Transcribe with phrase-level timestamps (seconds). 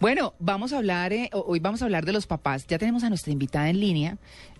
[0.00, 2.66] Bueno, vamos a hablar, eh, ho- hoy vamos a hablar de los papás.
[2.66, 4.16] Ya tenemos a nuestra invitada en línea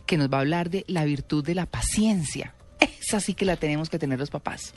[0.06, 2.54] que nos va a hablar de la virtud de la paciencia.
[2.78, 4.74] Esa sí que la tenemos que tener los papás,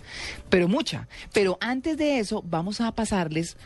[0.50, 1.08] pero mucha.
[1.34, 3.58] Pero antes de eso, vamos a pasarles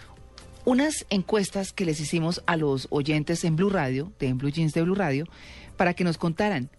[0.65, 4.73] unas encuestas que les hicimos a los oyentes en Blue Radio, de en Blue Jeans
[4.73, 5.25] de Blue Radio,
[5.77, 6.69] para que nos contaran,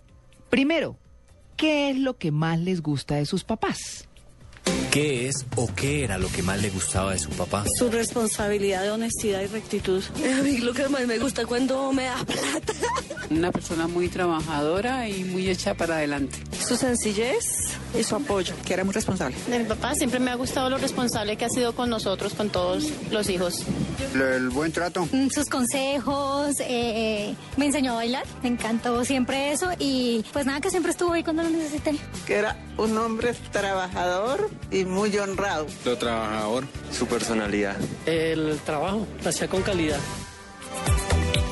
[0.51, 0.97] primero,
[1.57, 4.08] ¿qué es lo que más les gusta de sus papás?
[4.91, 7.65] ¿Qué es o qué era lo que más le gustaba de su papá?
[7.79, 10.03] Su responsabilidad de honestidad y rectitud.
[10.39, 12.73] A mí lo que más me gusta cuando me da plata.
[13.31, 16.39] Una persona muy trabajadora y muy hecha para adelante.
[16.59, 17.69] Su sencillez
[17.99, 18.55] y su apoyo.
[18.65, 19.37] que era muy responsable.
[19.49, 22.49] De mi papá siempre me ha gustado lo responsable que ha sido con nosotros, con
[22.51, 23.65] todos los hijos.
[24.15, 25.09] El buen trato.
[25.11, 30.61] Mm, sus consejos, eh, me enseñó a bailar, me encantó siempre eso y pues nada,
[30.61, 31.97] que siempre estuvo ahí cuando lo necesité.
[32.27, 35.67] Que era un hombre trabajador y muy honrado.
[35.85, 36.65] Lo trabajador.
[36.91, 37.77] Su personalidad.
[38.07, 39.99] El trabajo, lo hacía con calidad.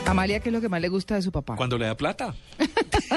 [0.06, 1.56] Amalia, ¿qué es lo que más le gusta de su papá?
[1.56, 2.34] Cuando le da plata.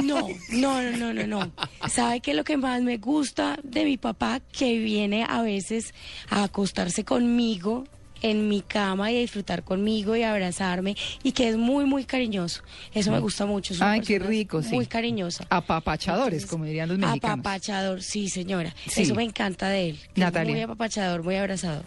[0.03, 1.51] No, no, no, no, no, no.
[1.87, 4.41] ¿Sabe qué es lo que más me gusta de mi papá?
[4.51, 5.93] Que viene a veces
[6.29, 7.83] a acostarse conmigo
[8.21, 12.61] en mi cama y a disfrutar conmigo y abrazarme y que es muy, muy cariñoso.
[12.93, 13.73] Eso me gusta mucho.
[13.73, 14.75] es una Ay, qué rico, sí.
[14.75, 15.45] Muy cariñosa.
[15.49, 17.39] Apapachadores, como dirían los mexicanos.
[17.39, 18.73] Apapachador, sí, señora.
[18.87, 19.03] Sí.
[19.03, 19.99] Eso me encanta de él.
[20.01, 20.51] es Natalia.
[20.53, 21.85] Muy apapachador, muy abrazador.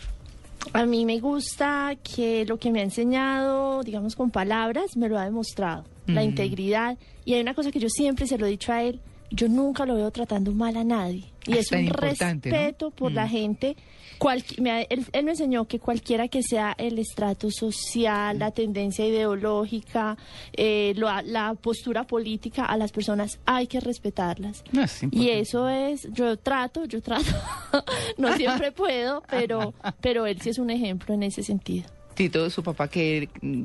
[0.72, 5.19] A mí me gusta que lo que me ha enseñado, digamos con palabras, me lo
[5.19, 5.84] ha demostrado.
[6.06, 6.24] La Mm.
[6.24, 6.98] integridad.
[7.24, 9.00] Y hay una cosa que yo siempre se lo he dicho a él,
[9.33, 11.25] yo nunca lo veo tratando mal a nadie.
[11.47, 13.28] Y Ah, es tan un respeto por la Mm.
[13.30, 13.77] gente.
[14.19, 18.52] Cualqui- me ha- él, él me enseñó que cualquiera que sea el estrato social, la
[18.52, 20.16] tendencia ideológica,
[20.52, 24.62] eh, lo- la postura política, a las personas hay que respetarlas.
[24.70, 27.24] No, es Y eso es, yo trato, yo trato,
[28.19, 31.89] no siempre puedo, pero, pero él sí es un ejemplo en ese sentido.
[32.14, 33.62] Tito, su papá, que mm,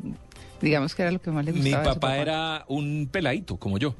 [0.61, 1.83] digamos que era lo que más le Mi gustaba.
[1.83, 3.93] de su papá era un peladito, como yo.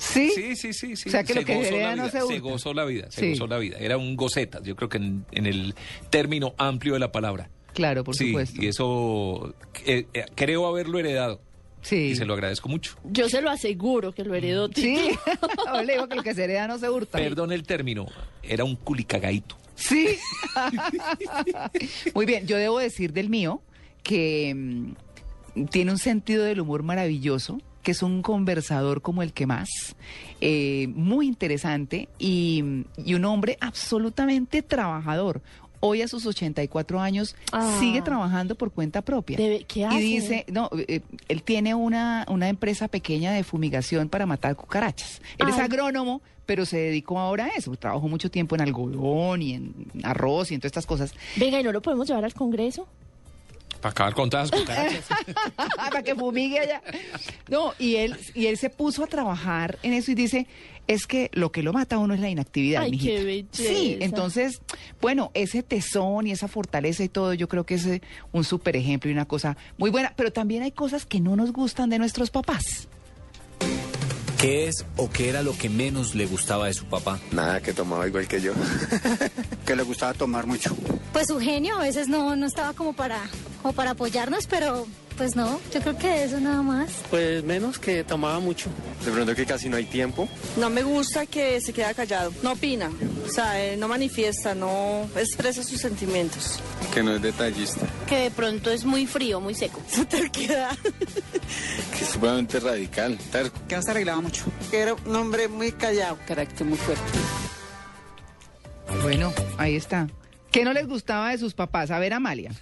[0.00, 0.30] ¿Sí?
[0.34, 1.08] Sí, sí, sí, sí.
[1.10, 2.38] O sea, que lo que gozó hereda la no vida, se hurta.
[2.40, 3.30] gozó la vida, se Sí.
[3.32, 3.76] gozó la vida.
[3.78, 5.74] Era un gocetas, yo creo que en, en el
[6.08, 7.50] término amplio de la palabra.
[7.74, 8.62] Claro, por sí, supuesto.
[8.62, 9.54] y eso
[9.84, 11.40] eh, eh, creo haberlo heredado
[11.82, 11.96] Sí.
[11.96, 12.96] y se lo agradezco mucho.
[13.04, 14.88] Yo se lo aseguro que lo heredó Tito.
[15.00, 15.18] Sí.
[15.66, 17.18] Ahora le digo que lo que se hereda no se hurta.
[17.18, 18.06] Perdón el término,
[18.42, 19.56] era un culicagaito.
[19.76, 20.16] Sí.
[22.14, 23.62] Muy bien, yo debo decir del mío
[24.02, 29.46] que mm, tiene un sentido del humor maravilloso, que es un conversador como el que
[29.46, 29.68] más,
[30.40, 32.62] eh, muy interesante y,
[33.04, 35.40] y un hombre absolutamente trabajador.
[35.82, 37.78] Hoy a sus 84 años Ah.
[37.80, 39.38] sigue trabajando por cuenta propia.
[39.38, 39.98] Debe- ¿qué y hace?
[39.98, 45.22] dice, no, eh, él tiene una, una empresa pequeña de fumigación para matar cucarachas.
[45.38, 47.74] Él es agrónomo, pero se dedicó ahora a eso.
[47.76, 51.14] Trabajó mucho tiempo en algodón y en arroz y en todas estas cosas.
[51.36, 52.86] Venga, ¿y no lo podemos llevar al Congreso?
[53.80, 55.04] Para acabar con todas las cucarachas.
[55.76, 56.82] para que fumigue allá.
[57.48, 60.46] No, y él, y él se puso a trabajar en eso y dice,
[60.86, 63.12] es que lo que lo mata a uno es la inactividad, Ay, mijita".
[63.12, 63.48] qué belleza.
[63.52, 64.60] Sí, entonces,
[65.00, 68.02] bueno, ese tesón y esa fortaleza y todo, yo creo que es eh,
[68.32, 71.52] un súper ejemplo y una cosa muy buena, pero también hay cosas que no nos
[71.52, 72.88] gustan de nuestros papás.
[74.40, 77.20] ¿Qué es o qué era lo que menos le gustaba de su papá?
[77.30, 78.54] Nada, que tomaba igual que yo.
[79.66, 80.74] que le gustaba tomar mucho.
[81.12, 83.20] Pues su genio a veces no, no estaba como para,
[83.60, 84.86] como para apoyarnos, pero
[85.20, 86.90] pues no, yo creo que eso nada más.
[87.10, 88.70] Pues menos que tomaba mucho.
[89.04, 90.26] De pronto que casi no hay tiempo.
[90.56, 92.32] No me gusta que se queda callado.
[92.42, 92.90] No opina.
[93.26, 96.58] O sea, eh, no manifiesta, no expresa sus sentimientos.
[96.94, 97.86] Que no es detallista.
[98.08, 99.82] Que de pronto es muy frío, muy seco.
[99.92, 100.74] Su terquedad.
[100.78, 103.18] Que es supremamente radical.
[103.30, 103.60] Terco.
[103.68, 104.46] Que no se arreglaba mucho.
[104.70, 106.16] Que era un hombre muy callado.
[106.26, 107.04] Carácter muy fuerte.
[109.02, 110.08] Bueno, ahí está.
[110.50, 111.90] ¿Qué no les gustaba de sus papás?
[111.90, 112.52] A ver, Amalia.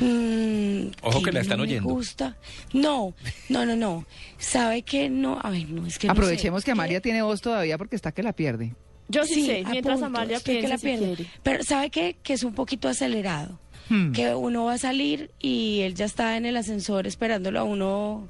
[0.00, 1.88] Mm, Ojo que la no están me oyendo.
[1.88, 2.36] gusta.
[2.72, 3.14] No,
[3.48, 4.04] no, no, no.
[4.38, 5.38] ¿Sabe que no?
[5.42, 6.66] A ver, no, es que no Aprovechemos sé.
[6.66, 8.74] que Amalia tiene voz todavía porque está que la pierde.
[9.08, 11.26] Yo sí, sé, mientras punto, Amalia que la si quiere.
[11.42, 12.16] Pero ¿sabe qué?
[12.22, 13.58] Que es un poquito acelerado.
[13.88, 14.12] Hmm.
[14.12, 18.28] Que uno va a salir y él ya está en el ascensor esperándolo a uno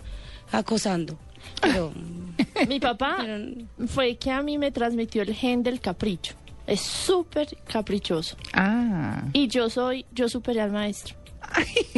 [0.51, 1.19] acosando.
[1.61, 1.93] Pero,
[2.69, 6.35] Mi papá pero fue que a mí me transmitió el gen del capricho.
[6.67, 8.37] Es súper caprichoso.
[8.55, 9.23] Ah.
[9.33, 11.17] Y yo soy, yo superé al maestro.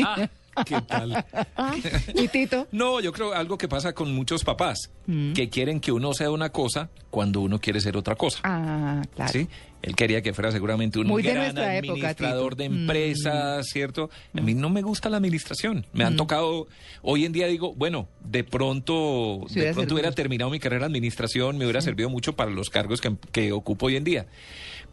[0.04, 0.28] Ah,
[0.66, 1.24] ¿Qué tal?
[1.56, 1.74] Ah,
[2.14, 2.66] ¿Y Tito?
[2.72, 5.32] No, yo creo algo que pasa con muchos papás, Mm.
[5.32, 8.40] que quieren que uno sea una cosa cuando uno quiere ser otra cosa.
[8.44, 9.32] Ah, claro.
[9.32, 9.48] ¿Sí?
[9.80, 12.72] Él quería que fuera seguramente un Muy de gran administrador de Mm.
[12.82, 14.10] empresas, ¿cierto?
[14.36, 15.86] A mí no me gusta la administración.
[15.94, 16.68] Me han tocado,
[17.00, 20.92] hoy en día digo, bueno, de pronto, de hubiera pronto hubiera terminado mi carrera en
[20.92, 24.26] administración, me hubiera servido mucho para los cargos que, que ocupo hoy en día.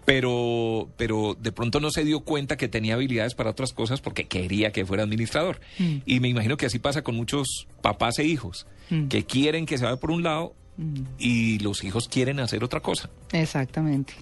[0.09, 4.25] Pero, pero de pronto no se dio cuenta que tenía habilidades para otras cosas porque
[4.27, 5.59] quería que fuera administrador.
[5.77, 5.97] Mm.
[6.05, 9.07] Y me imagino que así pasa con muchos papás e hijos, Mm.
[9.07, 11.01] que quieren que se vaya por un lado Mm.
[11.19, 13.09] y los hijos quieren hacer otra cosa.
[13.33, 14.13] Exactamente.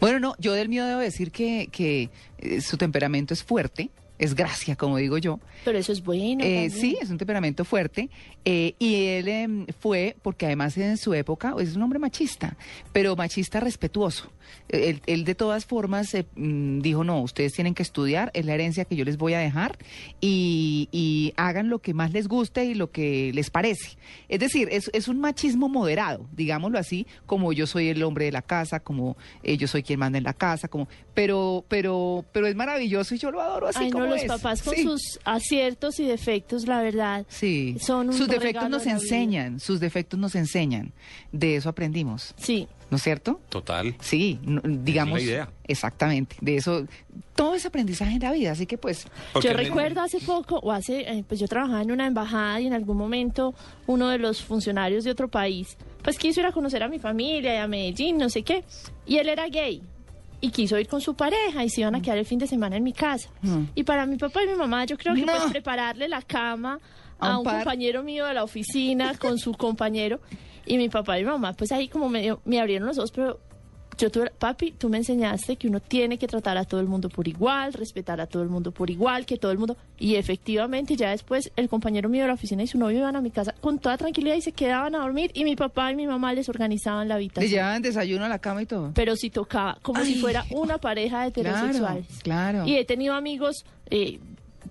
[0.00, 4.34] Bueno, no, yo del mío debo decir que, que eh, su temperamento es fuerte, es
[4.34, 5.40] gracia, como digo yo.
[5.64, 6.44] Pero eso es bueno.
[6.44, 8.08] Eh, sí, es un temperamento fuerte.
[8.44, 12.56] eh, y él em, fue, porque además en su época es un hombre machista,
[12.92, 14.30] pero machista respetuoso.
[14.68, 18.44] Eh, Él, él de todas formas eh, mm, dijo, no, ustedes tienen que estudiar, es
[18.44, 19.78] la herencia que yo les voy a dejar
[20.20, 23.96] y, y hagan lo que más les guste y lo que les parece.
[24.28, 28.32] Es decir, es, es un machismo moderado, digámoslo así, como yo soy el hombre de
[28.32, 32.46] la casa, como eh, yo soy quien manda en la casa, como, pero, pero, pero
[32.46, 34.28] es maravilloso y yo lo adoro así Ay, no, los es.
[34.28, 34.82] papás con Sí.
[34.82, 37.26] sus aciertos y defectos, la verdad.
[37.28, 37.76] Sí.
[37.80, 40.92] Son un sus defectos nos enseñan, sus defectos nos enseñan.
[41.32, 42.34] De eso aprendimos.
[42.36, 42.68] Sí.
[42.90, 43.40] ¿No es cierto?
[43.48, 43.96] Total.
[44.00, 45.18] Sí, no- digamos.
[45.18, 45.48] la idea.
[45.66, 46.36] Exactamente.
[46.40, 46.86] De eso,
[47.34, 49.06] todo es aprendizaje en la vida, así que pues.
[49.32, 52.66] Porque yo recuerdo hace poco, o hace, eh, pues yo trabajaba en una embajada y
[52.66, 53.54] en algún momento
[53.86, 57.54] uno de los funcionarios de otro país, pues quiso ir a conocer a mi familia
[57.54, 58.62] y a Medellín, no sé qué,
[59.06, 59.82] y él era gay.
[60.44, 62.76] Y quiso ir con su pareja y se iban a quedar el fin de semana
[62.76, 63.30] en mi casa.
[63.42, 63.64] Mm.
[63.74, 65.32] Y para mi papá y mi mamá, yo creo que No.
[65.32, 66.78] pues prepararle la cama
[67.18, 67.56] A a un par.
[67.64, 70.20] compañero mío de la oficina con su compañero.
[70.66, 73.40] Y mi papá y mi mamá, pues ahí como medio, me abrieron los ojos, pero
[73.98, 77.08] yo tuve, papi, tú me enseñaste que uno tiene que tratar a todo el mundo
[77.08, 79.76] por igual, respetar a todo el mundo por igual, que todo el mundo...
[79.98, 83.20] Y efectivamente ya después el compañero mío de la oficina y su novio iban a
[83.20, 86.06] mi casa con toda tranquilidad y se quedaban a dormir y mi papá y mi
[86.06, 87.50] mamá les organizaban la Le habitación.
[87.50, 88.90] llevaban desayuno a la cama y todo.
[88.94, 92.06] Pero si tocaba, como si fuera una pareja de heterosexuales.
[92.22, 92.66] Claro, claro.
[92.68, 94.18] Y he tenido amigos, eh,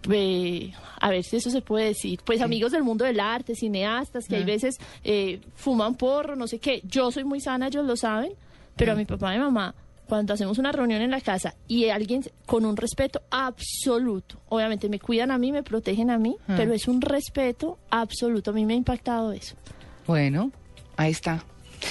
[0.09, 4.27] eh, a ver si eso se puede decir, pues amigos del mundo del arte, cineastas,
[4.27, 4.45] que hay Ah.
[4.45, 6.81] veces eh, fuman porro, no sé qué.
[6.85, 8.33] Yo soy muy sana, ellos lo saben,
[8.75, 9.75] pero a mi papá y mi mamá,
[10.07, 14.99] cuando hacemos una reunión en la casa y alguien con un respeto absoluto, obviamente me
[14.99, 16.55] cuidan a mí, me protegen a mí, Ah.
[16.57, 18.51] pero es un respeto absoluto.
[18.51, 19.55] A mí me ha impactado eso.
[20.05, 20.51] Bueno,
[20.97, 21.43] ahí está.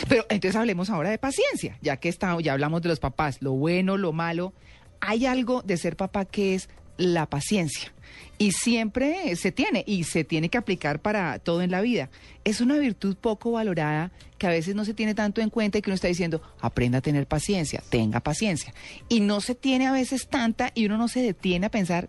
[0.09, 3.53] Pero entonces hablemos ahora de paciencia, ya que está, ya hablamos de los papás, lo
[3.53, 4.53] bueno, lo malo.
[5.01, 7.93] Hay algo de ser papá que es la paciencia.
[8.39, 12.11] Y siempre se tiene, y se tiene que aplicar para todo en la vida.
[12.45, 15.83] Es una virtud poco valorada que a veces no se tiene tanto en cuenta y
[15.83, 18.75] que uno está diciendo, aprenda a tener paciencia, tenga paciencia.
[19.09, 22.09] Y no se tiene a veces tanta y uno no se detiene a pensar,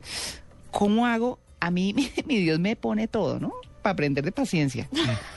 [0.71, 1.39] ¿cómo hago?
[1.59, 1.93] A mí,
[2.25, 3.53] mi Dios me pone todo, ¿no?
[3.83, 4.89] Para aprender de paciencia.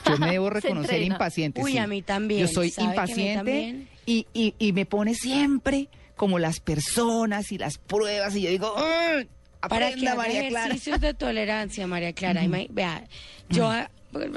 [0.06, 1.62] Yo me debo reconocer impaciente.
[1.62, 1.78] Uy, sí.
[1.78, 5.88] a mí también, Yo soy ¿sabe que a mí impaciente y, y me pone siempre
[6.16, 9.28] como las personas y las pruebas y yo digo, "Ay,
[9.60, 10.66] Para que aprenda, haga María Clara.
[10.66, 12.42] ejercicios de tolerancia, María Clara.
[12.44, 13.04] Ima- Vea,
[13.48, 13.90] yo a,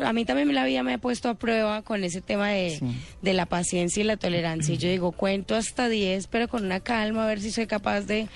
[0.04, 2.86] a mí también la vida me ha puesto a prueba con ese tema de, Sí.
[3.22, 4.74] de la paciencia y la tolerancia.
[4.74, 8.02] Y yo digo, cuento hasta 10, pero con una calma, a ver si soy capaz
[8.02, 8.28] de...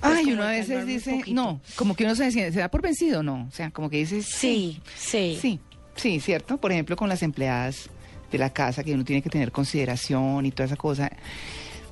[0.00, 3.22] pues, Ay, uno a veces dice, no, como que uno se, se da por vencido,
[3.22, 3.46] no.
[3.48, 5.38] O sea, como que dices, Sí, sí.
[5.40, 5.60] Sí,
[5.96, 6.58] sí, cierto.
[6.58, 7.88] Por ejemplo, con las empleadas
[8.32, 11.10] de la casa, que uno tiene que tener consideración y toda esa cosa.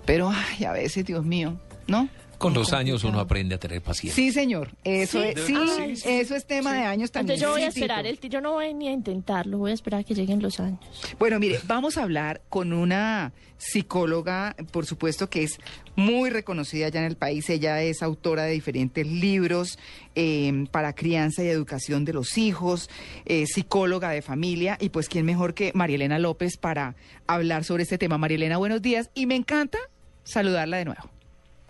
[0.05, 1.57] Pero, ay, a veces, Dios mío,
[1.87, 2.09] ¿no?
[2.41, 4.15] Con los años uno aprende a tener paciencia.
[4.15, 4.71] Sí, señor.
[4.83, 5.29] Eso Sí.
[5.29, 7.35] es, sí, eso es tema de años también.
[7.35, 10.01] Entonces yo voy a esperar, el, yo no voy ni a intentarlo, voy a esperar
[10.01, 10.81] a que lleguen los años.
[11.19, 15.59] Bueno, mire, vamos a hablar con una psicóloga, por supuesto que es
[15.97, 17.51] muy reconocida ya en el país.
[17.51, 19.79] Ella es autora de diferentes libros
[20.15, 22.89] eh, para crianza y educación de los hijos,
[23.27, 27.83] eh, psicóloga de familia y pues quién mejor que María Elena López para hablar sobre
[27.83, 28.17] este tema.
[28.17, 29.79] María Elena, buenos días y me encanta
[30.25, 31.11] saludarla de nuevo.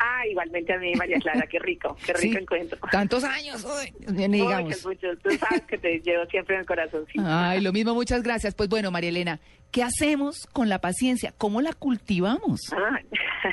[0.03, 2.79] Ah, igualmente a mí, María Clara, qué rico, qué rico Sí, encuentro.
[2.91, 4.65] Tantos años, uy, ni digamos.
[4.65, 5.19] Muchos, muchos.
[5.23, 7.05] Tú sabes que te llevo siempre en el corazón.
[7.13, 7.19] sí.
[7.23, 8.55] Ay, lo mismo, muchas gracias.
[8.55, 9.41] Pues bueno, María Elena,
[9.71, 11.35] ¿qué hacemos con la paciencia?
[11.37, 12.61] ¿Cómo la cultivamos?
[12.73, 12.99] Ah.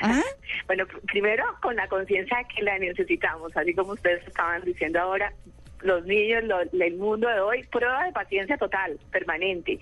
[0.02, 0.22] ¿Ah?
[0.66, 5.32] Bueno, pr- primero con la conciencia que la necesitamos, así como ustedes estaban diciendo ahora,
[5.82, 9.78] los niños, lo- el mundo de hoy, prueba de paciencia total, permanente.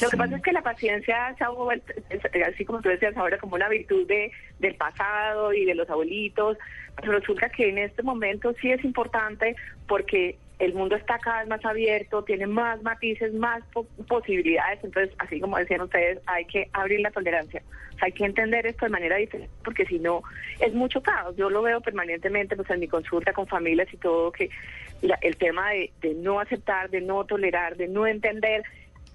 [0.00, 1.34] Lo que pasa es que la paciencia
[2.46, 6.56] así como tú decías ahora, como una virtud de, del pasado y de los abuelitos,
[7.00, 11.48] pero resulta que en este momento sí es importante porque el mundo está cada vez
[11.48, 16.68] más abierto, tiene más matices, más po- posibilidades, entonces, así como decían ustedes, hay que
[16.72, 17.62] abrir la tolerancia,
[18.00, 20.22] hay que entender esto de manera diferente, porque si no,
[20.60, 21.34] es mucho caos.
[21.36, 24.50] Yo lo veo permanentemente pues, en mi consulta con familias y todo, que
[25.02, 28.62] la- el tema de, de no aceptar, de no tolerar, de no entender,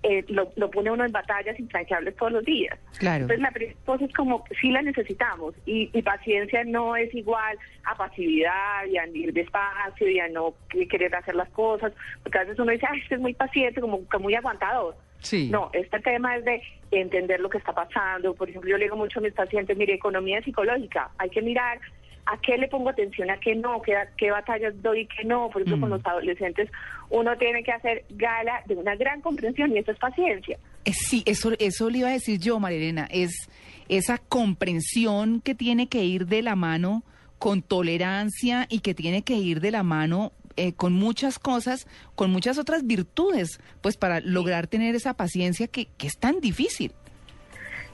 [0.08, 2.78] eh, lo, lo pone uno en batallas infranqueables todos los días.
[3.00, 3.24] Claro.
[3.24, 7.58] Entonces la primera cosa es como, sí la necesitamos y, y paciencia no es igual
[7.84, 12.38] a pasividad y a ir despacio y a no que- querer hacer las cosas, porque
[12.38, 14.96] a veces uno dice, ay, este es muy paciente, como que muy aguantador.
[15.20, 15.50] Sí.
[15.50, 18.36] No, este tema es de entender lo que está pasando.
[18.36, 21.80] Por ejemplo, yo le digo mucho a mis pacientes, mire, economía psicológica, hay que mirar
[22.26, 25.50] a qué le pongo atención, a qué no, qué, qué batallas doy y qué no.
[25.50, 26.70] Por ejemplo, con los adolescentes
[27.10, 30.58] uno tiene que hacer gala de una gran comprensión y eso es paciencia.
[30.86, 33.50] Eh, Sí, eso, eso le iba a decir yo, María Elena, es
[33.90, 37.04] esa comprensión que tiene que ir de la mano
[37.38, 42.32] con tolerancia y que tiene que ir de la mano eh, con muchas cosas, con
[42.32, 46.94] muchas otras virtudes, pues para lograr tener esa paciencia que, que es tan difícil.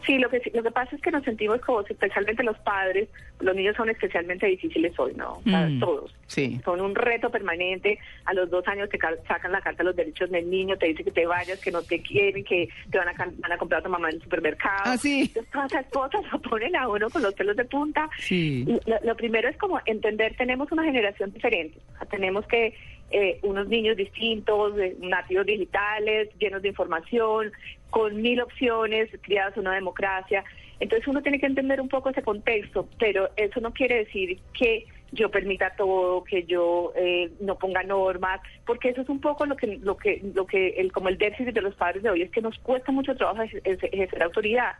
[0.05, 3.07] Sí, lo que lo que pasa es que nos sentimos como, especialmente los padres,
[3.39, 5.33] los niños son especialmente difíciles hoy, ¿no?
[5.37, 6.15] O sea, Mm, todos.
[6.27, 6.59] Sí.
[6.63, 7.99] Son un reto permanente.
[8.25, 10.87] A los dos años te ca- sacan la carta de los derechos del niño, te
[10.87, 13.81] dicen que te vayas, que no te quieren, que te van a, van a comprar
[13.81, 14.81] a tu mamá en el supermercado.
[14.85, 15.31] Ah, sí.
[15.51, 18.09] Todas esas cosas lo ponen a uno con los pelos de punta.
[18.17, 18.65] Sí.
[18.85, 21.77] Lo, lo primero es como entender, tenemos una generación diferente.
[21.93, 22.73] O sea, tenemos que
[23.11, 27.51] eh, unos niños distintos, eh, nativos digitales, llenos de información,
[27.89, 30.43] con mil opciones, criados en una democracia.
[30.79, 34.85] Entonces uno tiene que entender un poco ese contexto, pero eso no quiere decir que
[35.11, 39.57] yo permita todo, que yo eh, no ponga normas, porque eso es un poco lo
[39.57, 42.31] que lo que lo que el como el déficit de los padres de hoy es
[42.31, 44.71] que nos cuesta mucho trabajo ejer- ejercer autoridad.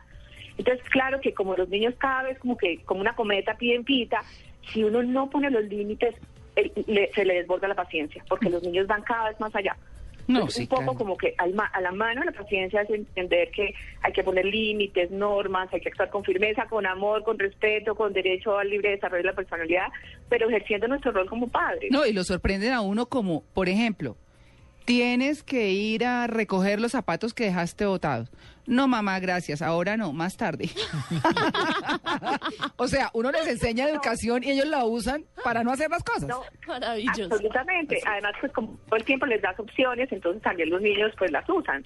[0.56, 4.20] Entonces, claro que como los niños cada vez como que como una cometa piden pita,
[4.72, 6.14] si uno no pone los límites,
[6.56, 9.76] el- le- se le desborda la paciencia, porque los niños van cada vez más allá.
[10.28, 10.98] No, Entonces, sí, un poco claro.
[10.98, 14.44] como que al ma- a la mano la paciencia es entender que hay que poner
[14.44, 18.90] límites, normas, hay que actuar con firmeza, con amor, con respeto, con derecho al libre
[18.90, 19.88] desarrollo de la personalidad,
[20.28, 21.90] pero ejerciendo nuestro rol como padres.
[21.90, 24.16] No, y lo sorprenden a uno como, por ejemplo,
[24.84, 28.30] tienes que ir a recoger los zapatos que dejaste botados.
[28.66, 29.60] No, mamá, gracias.
[29.60, 30.66] Ahora no, más tarde.
[32.76, 36.28] o sea, uno les enseña educación y ellos la usan para no hacer las cosas.
[36.28, 37.34] No, Maravilloso.
[37.34, 38.00] Absolutamente.
[38.06, 41.48] Además, pues como todo el tiempo les das opciones, entonces también los niños pues las
[41.48, 41.84] usan.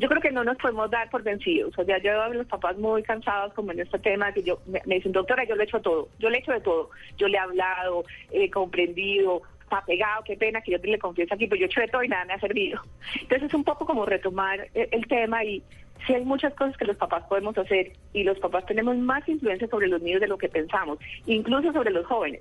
[0.00, 1.76] Yo creo que no nos podemos dar por vencidos.
[1.76, 4.60] O sea, yo veo a los papás muy cansados como en este tema, que yo
[4.66, 6.08] me, me dicen, doctora, yo le he hecho todo.
[6.18, 6.90] Yo le he hecho de todo.
[7.16, 11.46] Yo le he hablado, he comprendido, está pegado, qué pena que yo le confieso aquí,
[11.46, 12.82] pero yo he hecho de todo y nada me ha servido.
[13.20, 15.62] Entonces es un poco como retomar eh, el tema y
[16.06, 19.68] sí hay muchas cosas que los papás podemos hacer y los papás tenemos más influencia
[19.68, 22.40] sobre los niños de lo que pensamos, incluso sobre los jóvenes,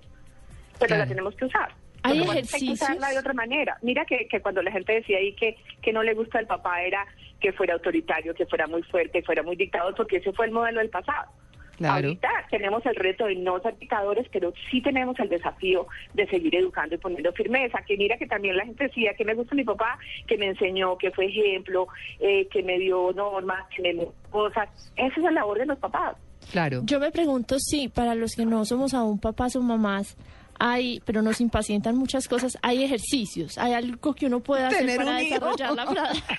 [0.79, 1.03] pero Claro.
[1.03, 1.69] la tenemos que usar.
[2.03, 3.77] ¿Hay que usarla de otra manera.
[3.81, 6.81] Mira que, que cuando la gente decía ahí que, que no le gusta el papá
[6.81, 7.05] era
[7.41, 10.51] que fuera autoritario, que fuera muy fuerte, que fuera muy dictador, porque ese fue el
[10.51, 11.29] modelo del pasado.
[11.77, 12.07] Claro.
[12.07, 16.55] Ahorita tenemos el reto de no ser dictadores, pero sí tenemos el desafío de seguir
[16.55, 17.79] educando y poniendo firmeza.
[17.87, 20.97] Que mira que también la gente decía que me gusta mi papá, que me enseñó,
[20.97, 21.87] que fue ejemplo,
[22.19, 24.69] eh, que me dio normas, que me dio cosas.
[24.95, 26.17] Esa es la labor de los papás.
[26.51, 26.81] Claro.
[26.83, 30.17] Yo me pregunto si para los que no somos aún papás o mamás,
[30.59, 35.17] hay, pero nos impacientan muchas cosas, hay ejercicios, hay algo que uno puede hacer para
[35.17, 36.23] desarrollar la frase.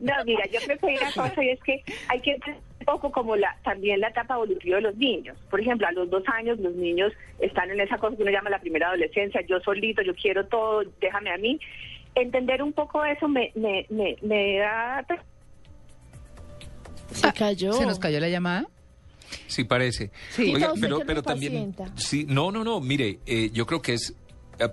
[0.00, 2.36] No, mira, yo creo que hay una cosa y es que hay que
[2.84, 5.36] poco como la también la etapa evolutiva de los niños.
[5.50, 8.50] Por ejemplo, a los dos años los niños están en esa cosa que uno llama
[8.50, 11.58] la primera adolescencia, yo solito, yo quiero todo, déjame a mí.
[12.14, 15.06] Entender un poco eso me, me, me, me da...
[17.12, 17.72] Se cayó.
[17.72, 18.66] ¿Se nos cayó la llamada?
[19.46, 20.10] Sí, parece.
[20.30, 20.54] Sí.
[20.54, 21.74] Oiga, pero, pero también.
[21.96, 22.80] Sí, no, no, no.
[22.80, 24.14] Mire, eh, yo creo que es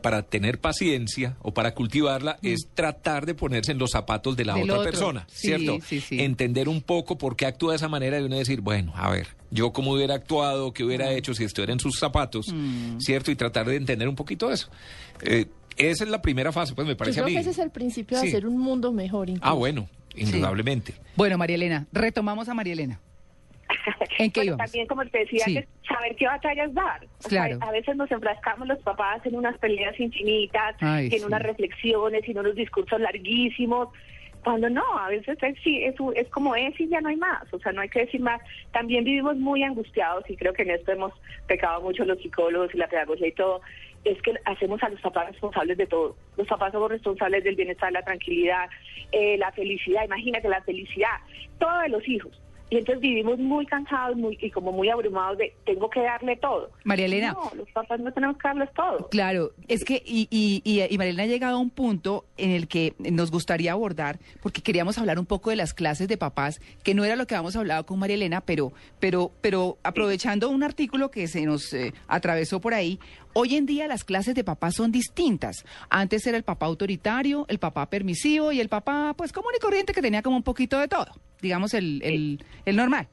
[0.01, 4.53] para tener paciencia o para cultivarla es tratar de ponerse en los zapatos de la
[4.55, 4.59] Mm.
[4.59, 4.91] Del otra otro.
[4.91, 5.77] persona, Sí, ¿cierto?
[5.85, 6.19] sí, sí.
[6.21, 9.27] Entender un poco por qué actúa de esa manera y uno decir, bueno, a ver,
[9.51, 11.17] yo cómo hubiera actuado, qué hubiera Mm.
[11.17, 12.53] hecho si estuviera en sus zapatos,
[12.99, 13.31] ¿cierto?
[13.31, 14.69] Y tratar de entender un poquito eso.
[15.21, 15.45] Eh,
[15.77, 17.33] esa es la primera fase, pues me Yo parece a creo mí.
[17.35, 19.29] que ese es el principio de hacer un mundo mejor.
[19.29, 19.45] incluso.
[19.49, 20.93] Ah, bueno, indudablemente.
[21.15, 22.99] Bueno, María Elena, retomamos a María Elena.
[24.19, 24.65] ¿En qué Bueno, íbamos?
[24.71, 25.57] también, como te decía, Sí.
[25.57, 27.05] antes, saber qué batallas dar.
[27.23, 27.57] O Claro.
[27.57, 31.23] sea, a veces nos enfrascamos los papás en unas peleas infinitas, Ay, en sí.
[31.25, 33.89] unas reflexiones, en unos discursos larguísimos.
[34.43, 37.51] Cuando no, a veces es, sí, es, es como es y ya no hay más,
[37.51, 38.39] o sea, no hay que decir más.
[38.71, 41.13] También vivimos muy angustiados y creo que en esto hemos
[41.47, 43.61] pecado mucho los psicólogos y la pedagogía y todo,
[44.03, 46.15] es que hacemos a los papás responsables de todo.
[46.37, 48.69] Los papás somos responsables del bienestar, la tranquilidad,
[49.11, 51.17] eh, la felicidad, imagínate la felicidad,
[51.57, 52.39] todo de los hijos.
[52.69, 56.71] Y entonces vivimos muy cansados muy, y como muy abrumados de tengo que darle todo.
[56.83, 57.33] María Elena.
[57.33, 59.07] No, los papás no tenemos que darles todo.
[59.09, 62.51] Claro, es que, y, y, y, y María Elena ha llegado a un punto en
[62.51, 66.59] el que nos gustaría abordar, porque queríamos hablar un poco de las clases de papás,
[66.83, 70.63] que no era lo que habíamos hablado con María Elena, pero, pero, pero aprovechando un
[70.63, 72.99] artículo que se nos eh, atravesó por ahí,
[73.37, 75.65] Hoy en día las clases de papás son distintas.
[75.89, 79.93] Antes era el papá autoritario, el papá permisivo y el papá, pues, común y corriente
[79.93, 81.07] que tenía como un poquito de todo,
[81.41, 83.07] digamos el, el, el normal.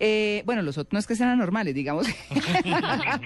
[0.00, 2.06] Eh, bueno, los otros no es que sean anormales, digamos.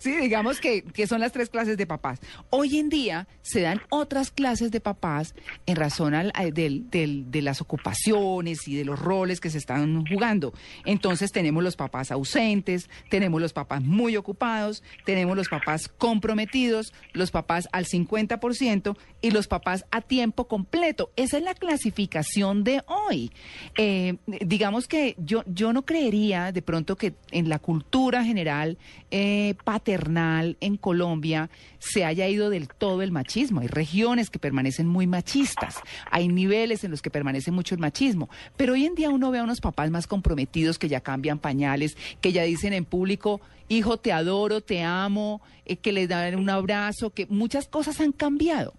[0.00, 2.20] sí, digamos que, que son las tres clases de papás.
[2.50, 5.34] Hoy en día se dan otras clases de papás
[5.66, 9.58] en razón al- al- del- del- de las ocupaciones y de los roles que se
[9.58, 10.52] están jugando.
[10.84, 17.30] Entonces tenemos los papás ausentes, tenemos los papás muy ocupados, tenemos los papás comprometidos, los
[17.30, 21.10] papás al 50% y los papás a tiempo completo.
[21.16, 23.32] Esa es la clasificación de hoy.
[23.78, 28.76] Eh, digamos que yo, yo no creería de pronto que en la cultura general
[29.10, 33.60] eh, paternal en Colombia se haya ido del todo el machismo.
[33.60, 35.76] Hay regiones que permanecen muy machistas,
[36.10, 39.38] hay niveles en los que permanece mucho el machismo, pero hoy en día uno ve
[39.38, 43.98] a unos papás más comprometidos que ya cambian pañales, que ya dicen en público, hijo,
[43.98, 45.27] te adoro, te amo,
[45.64, 48.74] eh, que les dan un abrazo, que muchas cosas han cambiado.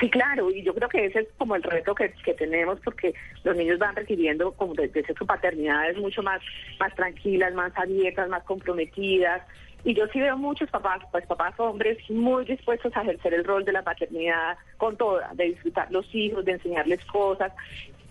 [0.00, 3.14] Sí, claro, y yo creo que ese es como el reto que, que tenemos porque
[3.44, 6.40] los niños van requiriendo como desde su paternidades mucho más,
[6.80, 9.42] más tranquilas, más abiertas, más comprometidas.
[9.84, 13.64] Y yo sí veo muchos papás, pues papás hombres muy dispuestos a ejercer el rol
[13.64, 17.52] de la paternidad con toda, de disfrutar los hijos, de enseñarles cosas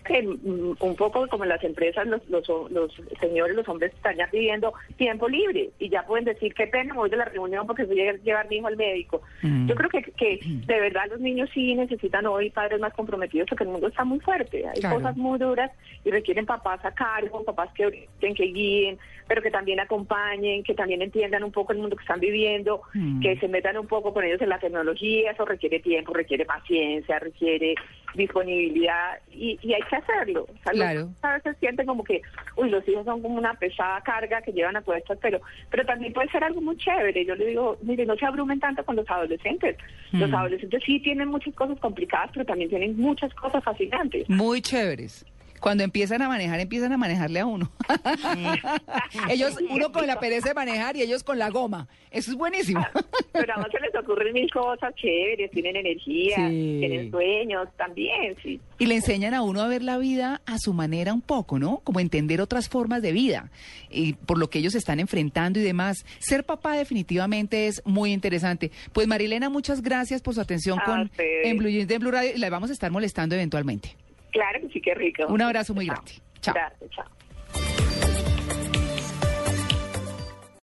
[0.04, 4.16] que mm, un poco como en las empresas los, los, los señores, los hombres están
[4.16, 7.84] ya pidiendo tiempo libre y ya pueden decir qué pena, voy de la reunión porque
[7.84, 9.22] voy a llevar mi hijo al médico.
[9.42, 9.66] Mm.
[9.68, 13.64] Yo creo que, que de verdad los niños sí necesitan hoy padres más comprometidos porque
[13.64, 14.96] el mundo está muy fuerte, hay Claro.
[14.96, 15.70] cosas muy duras
[16.04, 20.74] y requieren papás a cargo, papás que orienten, que guíen, pero que también acompañen, que
[20.74, 23.20] también entiendan un poco el mundo que están viviendo, Mm.
[23.20, 27.18] que se metan un poco con ellos en la tecnología, eso requiere tiempo, requiere paciencia,
[27.18, 27.74] requiere
[28.14, 30.42] disponibilidad y, y hay que hacerlo.
[30.42, 31.10] O sea, los Claro.
[31.22, 32.22] a veces sienten como que,
[32.56, 35.40] uy, los hijos son como una pesada carga que llevan a cuestas, pero,
[35.70, 37.24] pero también puede ser algo muy chévere.
[37.24, 39.76] Yo le digo, mire, no se abrumen tanto con los adolescentes.
[40.12, 40.34] Los Mm.
[40.34, 44.28] adolescentes sí tienen muchas cosas complicadas, pero también tienen muchas cosas fascinantes.
[44.28, 45.24] Muy chéveres.
[45.64, 47.72] Cuando empiezan a manejar, empiezan a manejarle a uno.
[49.30, 51.88] ellos, uno con la pereza de manejar y ellos con la goma.
[52.10, 52.86] Eso es buenísimo.
[53.32, 56.76] Pero además se les ocurren mil cosas chéveres, tienen energía, Sí.
[56.80, 58.60] tienen sueños también, sí.
[58.78, 61.80] Y le enseñan a uno a ver la vida a su manera un poco, ¿no?
[61.82, 63.50] Como entender otras formas de vida
[63.88, 66.04] y por lo que ellos están enfrentando y demás.
[66.18, 68.70] Ser papá definitivamente es muy interesante.
[68.92, 72.50] Pues Marilena, muchas gracias por su atención A con en Blue de Blue Radio la
[72.50, 73.96] vamos a estar molestando eventualmente.
[74.34, 75.26] Claro que sí, qué rico.
[75.28, 76.12] Un abrazo muy grande.
[76.40, 76.54] Chao.
[76.54, 77.06] Gracias, chao.